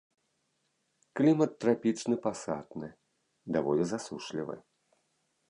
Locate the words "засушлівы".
3.93-4.55